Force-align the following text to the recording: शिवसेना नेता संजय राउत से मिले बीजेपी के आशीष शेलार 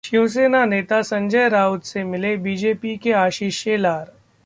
शिवसेना 0.03 0.63
नेता 0.65 1.01
संजय 1.01 1.47
राउत 1.49 1.83
से 1.83 2.03
मिले 2.03 2.35
बीजेपी 2.37 2.95
के 2.97 3.11
आशीष 3.13 3.63
शेलार 3.63 4.11